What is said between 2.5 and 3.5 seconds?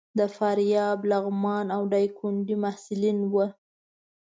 محصلین وو.